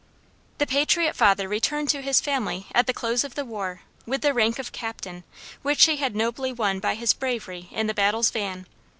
The 0.57 0.65
patriot 0.65 1.15
father 1.15 1.47
returned 1.47 1.89
to 1.89 2.01
his 2.01 2.19
family 2.19 2.65
at 2.73 2.87
the 2.87 2.91
close 2.91 3.23
of 3.23 3.35
the 3.35 3.45
war 3.45 3.81
with 4.07 4.21
the 4.21 4.33
rank 4.33 4.57
of 4.57 4.71
Captain, 4.71 5.23
which 5.61 5.85
he 5.85 5.97
had 5.97 6.15
nobly 6.15 6.51
won 6.51 6.79
by 6.79 6.95
his 6.95 7.13
bravery 7.13 7.69
in 7.71 7.85
the 7.85 7.93
battle's 7.93 8.31
van. 8.31 8.65